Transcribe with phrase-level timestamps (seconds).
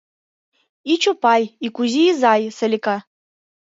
[0.93, 2.97] И Чопай, и Кузи изай, Салика...